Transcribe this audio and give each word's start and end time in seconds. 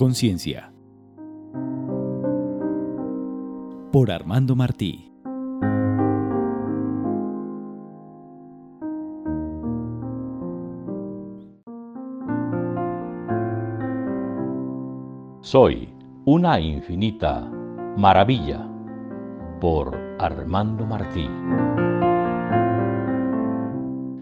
conciencia. 0.00 0.72
Por 3.92 4.10
Armando 4.10 4.56
Martí. 4.56 5.12
Soy 15.42 15.92
una 16.24 16.58
infinita 16.58 17.42
maravilla 17.98 18.66
por 19.60 19.94
Armando 20.18 20.86
Martí. 20.86 21.28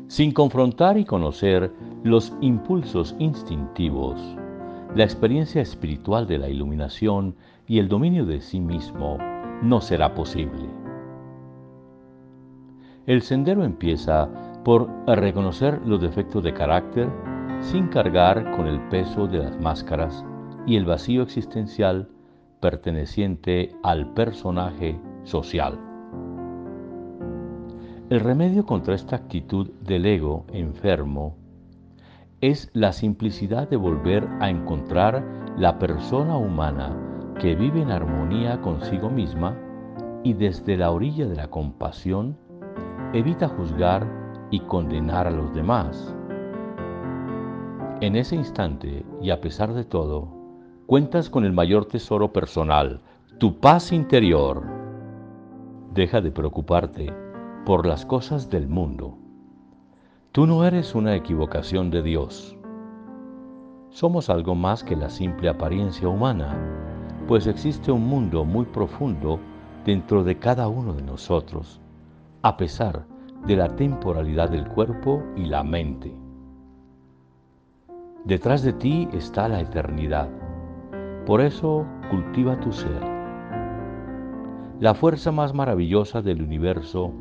Sin 0.08 0.32
confrontar 0.32 0.98
y 0.98 1.04
conocer 1.04 1.72
los 2.02 2.36
impulsos 2.40 3.14
instintivos, 3.20 4.20
la 4.94 5.04
experiencia 5.04 5.60
espiritual 5.60 6.26
de 6.26 6.38
la 6.38 6.48
iluminación 6.48 7.36
y 7.66 7.78
el 7.78 7.88
dominio 7.88 8.24
de 8.24 8.40
sí 8.40 8.60
mismo 8.60 9.18
no 9.62 9.80
será 9.80 10.14
posible. 10.14 10.68
El 13.06 13.22
sendero 13.22 13.64
empieza 13.64 14.28
por 14.64 14.90
reconocer 15.06 15.80
los 15.86 16.00
defectos 16.00 16.42
de 16.42 16.52
carácter 16.52 17.08
sin 17.60 17.88
cargar 17.88 18.50
con 18.56 18.66
el 18.66 18.80
peso 18.88 19.26
de 19.26 19.38
las 19.38 19.60
máscaras 19.60 20.24
y 20.66 20.76
el 20.76 20.84
vacío 20.84 21.22
existencial 21.22 22.08
perteneciente 22.60 23.72
al 23.82 24.12
personaje 24.12 24.98
social. 25.24 25.78
El 28.10 28.20
remedio 28.20 28.64
contra 28.64 28.94
esta 28.94 29.16
actitud 29.16 29.70
del 29.82 30.06
ego 30.06 30.46
enfermo 30.52 31.36
es 32.40 32.70
la 32.72 32.92
simplicidad 32.92 33.68
de 33.68 33.76
volver 33.76 34.28
a 34.40 34.48
encontrar 34.48 35.24
la 35.56 35.78
persona 35.80 36.36
humana 36.36 36.96
que 37.40 37.56
vive 37.56 37.82
en 37.82 37.90
armonía 37.90 38.60
consigo 38.60 39.10
misma 39.10 39.56
y 40.22 40.34
desde 40.34 40.76
la 40.76 40.92
orilla 40.92 41.26
de 41.26 41.34
la 41.34 41.48
compasión 41.48 42.36
evita 43.12 43.48
juzgar 43.48 44.06
y 44.50 44.60
condenar 44.60 45.26
a 45.26 45.32
los 45.32 45.52
demás. 45.52 46.14
En 48.00 48.14
ese 48.14 48.36
instante, 48.36 49.04
y 49.20 49.30
a 49.30 49.40
pesar 49.40 49.74
de 49.74 49.84
todo, 49.84 50.28
cuentas 50.86 51.30
con 51.30 51.44
el 51.44 51.52
mayor 51.52 51.86
tesoro 51.86 52.32
personal, 52.32 53.00
tu 53.38 53.58
paz 53.58 53.90
interior. 53.90 54.62
Deja 55.92 56.20
de 56.20 56.30
preocuparte 56.30 57.12
por 57.66 57.84
las 57.84 58.06
cosas 58.06 58.48
del 58.48 58.68
mundo 58.68 59.18
Tú 60.38 60.46
no 60.46 60.64
eres 60.64 60.94
una 60.94 61.16
equivocación 61.16 61.90
de 61.90 62.00
Dios. 62.00 62.56
Somos 63.90 64.30
algo 64.30 64.54
más 64.54 64.84
que 64.84 64.94
la 64.94 65.10
simple 65.10 65.48
apariencia 65.48 66.08
humana, 66.08 66.56
pues 67.26 67.48
existe 67.48 67.90
un 67.90 68.06
mundo 68.06 68.44
muy 68.44 68.64
profundo 68.64 69.40
dentro 69.84 70.22
de 70.22 70.38
cada 70.38 70.68
uno 70.68 70.92
de 70.92 71.02
nosotros, 71.02 71.80
a 72.42 72.56
pesar 72.56 73.04
de 73.48 73.56
la 73.56 73.74
temporalidad 73.74 74.48
del 74.48 74.68
cuerpo 74.68 75.24
y 75.34 75.46
la 75.46 75.64
mente. 75.64 76.14
Detrás 78.24 78.62
de 78.62 78.74
ti 78.74 79.08
está 79.12 79.48
la 79.48 79.60
eternidad. 79.60 80.28
Por 81.26 81.40
eso 81.40 81.84
cultiva 82.12 82.60
tu 82.60 82.70
ser. 82.70 83.02
La 84.78 84.94
fuerza 84.94 85.32
más 85.32 85.52
maravillosa 85.52 86.22
del 86.22 86.42
universo 86.42 87.12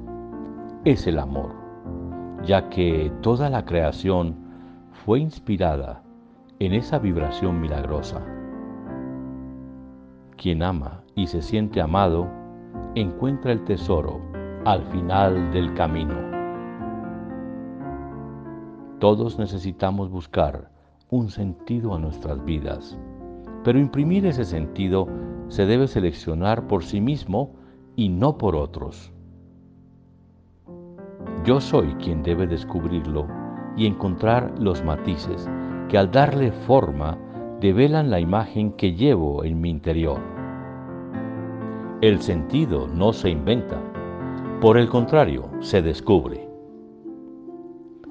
es 0.85 1.07
el 1.07 1.17
amor 1.17 1.66
ya 2.43 2.69
que 2.69 3.11
toda 3.21 3.49
la 3.49 3.65
creación 3.65 4.35
fue 5.05 5.19
inspirada 5.19 6.03
en 6.59 6.73
esa 6.73 6.99
vibración 6.99 7.61
milagrosa. 7.61 8.25
Quien 10.35 10.63
ama 10.63 11.03
y 11.15 11.27
se 11.27 11.41
siente 11.41 11.81
amado, 11.81 12.27
encuentra 12.95 13.51
el 13.51 13.63
tesoro 13.63 14.21
al 14.65 14.83
final 14.85 15.51
del 15.51 15.73
camino. 15.73 16.15
Todos 18.99 19.37
necesitamos 19.37 20.09
buscar 20.09 20.69
un 21.09 21.29
sentido 21.29 21.93
a 21.93 21.99
nuestras 21.99 22.43
vidas, 22.43 22.97
pero 23.63 23.79
imprimir 23.79 24.25
ese 24.25 24.43
sentido 24.43 25.07
se 25.47 25.65
debe 25.65 25.87
seleccionar 25.87 26.67
por 26.67 26.83
sí 26.83 26.99
mismo 26.99 27.55
y 27.95 28.09
no 28.09 28.37
por 28.37 28.55
otros. 28.55 29.13
Yo 31.47 31.61
soy 31.61 31.93
quien 31.93 32.23
debe 32.23 32.45
descubrirlo 32.45 33.25
y 33.77 33.87
encontrar 33.87 34.53
los 34.59 34.83
matices 34.83 35.49
que 35.87 35.97
al 35.97 36.11
darle 36.11 36.51
forma 36.51 37.17
develan 37.61 38.09
la 38.09 38.19
imagen 38.19 38.73
que 38.73 38.95
llevo 38.95 39.45
en 39.45 39.61
mi 39.61 39.69
interior. 39.69 40.19
El 42.01 42.19
sentido 42.19 42.89
no 42.89 43.13
se 43.13 43.29
inventa, 43.29 43.81
por 44.59 44.77
el 44.77 44.89
contrario, 44.89 45.49
se 45.61 45.81
descubre. 45.81 46.49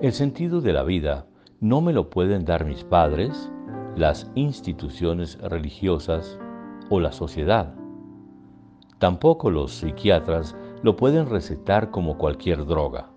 El 0.00 0.12
sentido 0.12 0.62
de 0.62 0.72
la 0.72 0.82
vida 0.82 1.26
no 1.60 1.82
me 1.82 1.92
lo 1.92 2.08
pueden 2.08 2.47
dar 2.47 2.64
mis 2.64 2.84
padres, 2.84 3.53
las 3.97 4.32
instituciones 4.34 5.38
religiosas 5.42 6.41
o 6.88 7.00
la 7.00 7.12
sociedad. 7.12 7.74
Tampoco 8.98 9.50
los 9.50 9.72
psiquiatras 9.72 10.56
lo 10.82 10.97
pueden 10.97 11.28
recetar 11.28 11.91
como 11.91 12.16
cualquier 12.16 12.64
droga. 12.64 13.10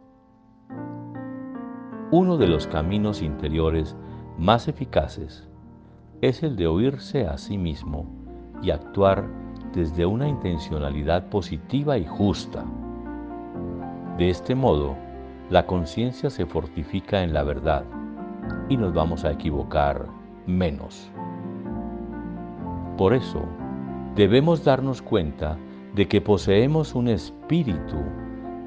Uno 2.11 2.37
de 2.37 2.47
los 2.47 2.65
caminos 2.65 3.21
interiores 3.21 3.95
más 4.39 4.67
eficaces 4.67 5.47
es 6.21 6.41
el 6.41 6.55
de 6.55 6.65
oírse 6.65 7.27
a 7.27 7.37
sí 7.37 7.55
mismo 7.55 8.07
y 8.63 8.71
actuar 8.71 9.27
desde 9.75 10.07
una 10.07 10.27
intencionalidad 10.27 11.29
positiva 11.29 11.99
y 11.99 12.07
justa. 12.07 12.65
De 14.17 14.31
este 14.31 14.55
modo, 14.55 14.95
la 15.51 15.67
conciencia 15.67 16.31
se 16.31 16.47
fortifica 16.47 17.21
en 17.21 17.31
la 17.31 17.43
verdad 17.43 17.83
y 18.69 18.77
nos 18.77 18.91
vamos 18.91 19.23
a 19.23 19.31
equivocar 19.31 20.07
menos. 20.47 21.11
Por 22.97 23.13
eso, 23.13 23.43
debemos 24.15 24.63
darnos 24.63 25.03
cuenta 25.03 25.59
de 25.93 26.07
que 26.07 26.21
poseemos 26.21 26.95
un 26.95 27.07
espíritu, 27.07 27.97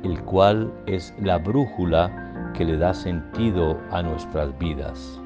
el 0.04 0.22
cual 0.22 0.72
es 0.86 1.12
la 1.20 1.38
brújula 1.38 2.22
que 2.62 2.67
le 2.67 2.78
da 2.78 2.95
sentido 2.95 3.77
a 3.91 4.05
nuestras 4.05 4.56
vidas. 4.56 5.21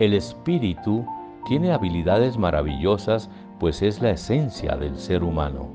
El 0.00 0.14
espíritu 0.14 1.06
tiene 1.46 1.70
habilidades 1.70 2.36
maravillosas, 2.36 3.30
pues 3.60 3.82
es 3.82 4.02
la 4.02 4.10
esencia 4.10 4.74
del 4.74 4.98
ser 4.98 5.22
humano. 5.22 5.68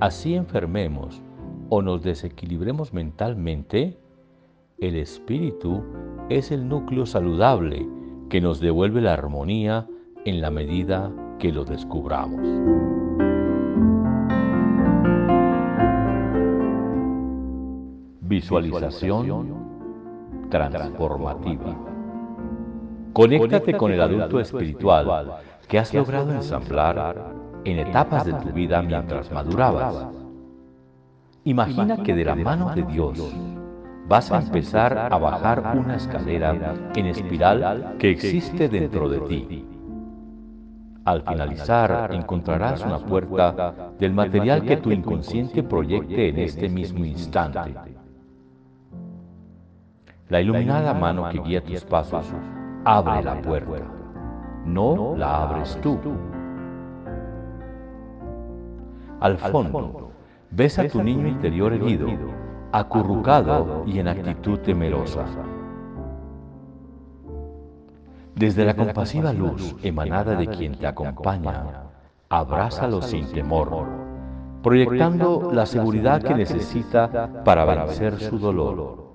Así 0.00 0.34
enfermemos 0.34 1.20
o 1.68 1.82
nos 1.82 2.02
desequilibremos 2.02 2.94
mentalmente, 2.94 3.98
el 4.78 4.96
espíritu 4.96 5.82
es 6.30 6.50
el 6.50 6.66
núcleo 6.66 7.04
saludable 7.04 7.86
que 8.30 8.40
nos 8.40 8.60
devuelve 8.60 9.02
la 9.02 9.12
armonía 9.12 9.86
en 10.24 10.40
la 10.40 10.50
medida 10.50 11.12
que 11.38 11.52
lo 11.52 11.66
descubramos. 11.66 13.01
Visualización 18.42 19.54
transformativa. 20.50 21.76
Conéctate 23.12 23.76
con 23.76 23.92
el 23.92 24.00
adulto 24.00 24.40
espiritual 24.40 25.34
que 25.68 25.78
has 25.78 25.94
logrado 25.94 26.32
ensamblar 26.32 27.34
en 27.64 27.78
etapas 27.78 28.26
de 28.26 28.32
tu 28.32 28.48
vida 28.50 28.82
mientras 28.82 29.30
madurabas. 29.30 30.08
Imagina 31.44 32.02
que 32.02 32.16
de 32.16 32.24
la 32.24 32.34
mano 32.34 32.74
de 32.74 32.82
Dios 32.82 33.32
vas 34.08 34.32
a 34.32 34.40
empezar 34.40 34.98
a 34.98 35.16
bajar 35.16 35.76
una 35.78 35.94
escalera 35.94 36.74
en 36.96 37.06
espiral 37.06 37.94
que 38.00 38.10
existe 38.10 38.68
dentro 38.68 39.08
de 39.08 39.20
ti. 39.20 39.66
Al 41.04 41.22
finalizar 41.22 42.10
encontrarás 42.12 42.84
una 42.84 42.98
puerta 42.98 43.92
del 44.00 44.12
material 44.12 44.64
que 44.64 44.78
tu 44.78 44.90
inconsciente 44.90 45.62
proyecte 45.62 46.30
en 46.30 46.38
este 46.40 46.68
mismo 46.68 47.04
instante. 47.04 48.01
La 50.32 50.40
iluminada 50.40 50.94
mano 50.94 51.28
que 51.28 51.40
guía 51.40 51.62
tus 51.62 51.84
pasos 51.84 52.24
abre 52.86 53.22
la 53.22 53.42
puerta, 53.42 53.84
no 54.64 55.14
la 55.14 55.42
abres 55.42 55.78
tú. 55.82 55.98
Al 59.20 59.36
fondo, 59.36 60.10
ves 60.50 60.78
a 60.78 60.88
tu 60.88 61.02
niño 61.02 61.28
interior 61.28 61.74
herido, 61.74 62.06
acurrucado 62.72 63.82
y 63.84 63.98
en 63.98 64.08
actitud 64.08 64.58
temerosa. 64.60 65.26
Desde 68.34 68.64
la 68.64 68.74
compasiva 68.74 69.34
luz 69.34 69.76
emanada 69.82 70.34
de 70.34 70.46
quien 70.46 70.78
te 70.78 70.86
acompaña, 70.86 71.90
abrázalo 72.30 73.02
sin 73.02 73.30
temor, 73.32 73.84
proyectando 74.62 75.50
la 75.52 75.66
seguridad 75.66 76.22
que 76.22 76.34
necesita 76.34 77.44
para 77.44 77.66
vencer 77.66 78.18
su 78.18 78.38
dolor. 78.38 79.11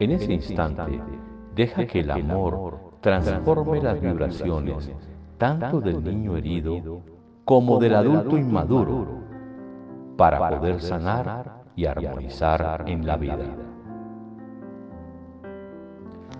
En 0.00 0.10
ese 0.10 0.32
instante, 0.32 1.00
deja 1.54 1.86
que 1.86 2.00
el 2.00 2.10
amor 2.10 2.78
transforme 3.00 3.80
las 3.80 4.00
vibraciones 4.00 4.90
tanto 5.38 5.80
del 5.80 6.02
niño 6.02 6.36
herido 6.36 7.00
como 7.44 7.78
del 7.78 7.94
adulto 7.94 8.36
inmaduro 8.36 9.06
para 10.16 10.48
poder 10.48 10.80
sanar 10.80 11.64
y 11.76 11.86
armonizar 11.86 12.84
en 12.86 13.06
la 13.06 13.16
vida. 13.16 13.38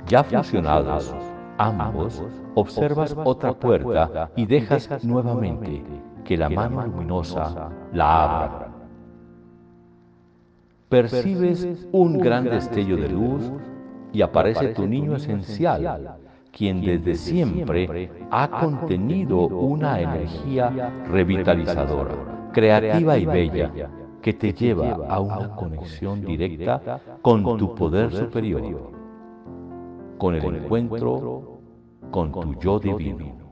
Ya 0.07 0.23
fusionados 0.23 1.15
ambos, 1.59 2.23
observas 2.55 3.17
otra 3.25 3.53
puerta 3.53 4.31
y 4.37 4.47
dejas 4.47 5.05
nuevamente 5.05 5.85
que 6.25 6.37
la 6.37 6.49
mano 6.49 6.87
luminosa 6.87 7.71
la 7.93 8.45
abra. 8.45 8.64
Percibes 10.95 11.89
un 11.91 12.19
gran 12.19 12.45
destello 12.45 12.97
de 12.97 13.09
luz 13.09 13.43
y 14.13 14.23
aparece 14.23 14.69
tu 14.69 14.87
niño 14.87 15.17
esencial, 15.17 16.21
quien 16.53 16.83
desde 16.83 17.17
siempre 17.17 18.13
ha 18.31 18.49
contenido 18.49 19.49
una 19.49 20.01
energía 20.01 20.93
revitalizadora, 21.11 22.51
creativa 22.53 23.19
y 23.19 23.27
bella, 23.27 23.73
que 24.23 24.35
te 24.35 24.53
lleva 24.53 25.05
a 25.09 25.19
una 25.19 25.57
conexión 25.57 26.25
directa 26.25 27.01
con 27.23 27.43
tu 27.59 27.75
poder 27.75 28.13
superior, 28.13 28.93
con 30.17 30.37
el 30.37 30.45
encuentro 30.45 31.59
con 32.13 32.31
tu 32.31 32.55
yo 32.61 32.79
divino. 32.79 33.44